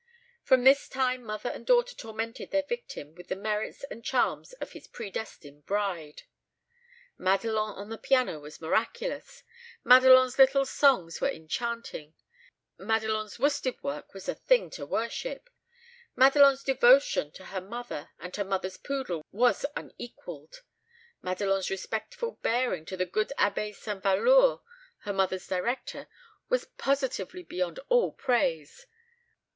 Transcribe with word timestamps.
From 0.41 0.63
this 0.63 0.89
time 0.89 1.23
mother 1.23 1.51
and 1.51 1.67
sister 1.67 1.95
tormented 1.95 2.49
their 2.49 2.63
victim 2.67 3.13
with 3.13 3.27
the 3.27 3.35
merits 3.35 3.83
and 3.83 4.03
charms 4.03 4.53
of 4.53 4.71
his 4.71 4.87
predestined 4.87 5.67
bride. 5.67 6.23
Madelon 7.19 7.75
on 7.77 7.89
the 7.89 7.99
piano 7.99 8.39
was 8.39 8.59
miraculous; 8.59 9.43
Madelon's 9.85 10.39
little 10.39 10.65
songs 10.65 11.21
were 11.21 11.29
enchanting; 11.29 12.15
Madelon's 12.79 13.37
worsted 13.37 13.75
work 13.83 14.15
was 14.15 14.27
a 14.27 14.33
thing 14.33 14.71
to 14.71 14.87
worship; 14.87 15.51
Madelon's 16.17 16.63
devotion 16.63 17.31
to 17.33 17.45
her 17.53 17.61
mother 17.61 18.09
and 18.19 18.35
her 18.37 18.43
mother's 18.43 18.77
poodle 18.77 19.23
was 19.31 19.67
unequalled; 19.75 20.63
Madelon's 21.23 21.69
respectful 21.69 22.39
bearing 22.41 22.85
to 22.85 22.97
the 22.97 23.05
good 23.05 23.31
Abbé 23.37 23.75
St. 23.75 24.01
Velours 24.01 24.61
her 25.01 25.13
mother's 25.13 25.45
director 25.45 26.07
was 26.49 26.65
positively 26.79 27.43
beyond 27.43 27.79
all 27.89 28.11
praise. 28.11 28.87